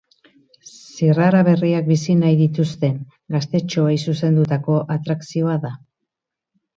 Zirrara 0.75 1.41
berriak 1.49 1.83
bizi 1.91 2.15
nahi 2.21 2.39
dituzten 2.39 2.95
gaztetxoei 3.35 3.93
zuzendutako 4.07 4.79
atrakzioa 4.97 5.59
da. 5.67 5.71